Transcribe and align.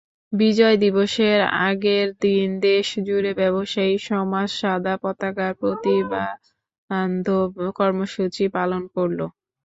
বিজয় 0.33 0.77
দিবসের 0.77 1.39
আগের 1.65 2.07
দিন 2.21 2.47
দেশজুড়ে 2.65 3.31
ব্যবসায়ী 3.35 3.95
সমাজ 4.07 4.47
সাদা 4.59 4.93
পতাকার 5.03 5.51
প্রতিবাদবন্ধন 5.61 7.29
কর্মসূচি 7.79 8.43
পালন 8.55 8.83
করল। 8.95 9.19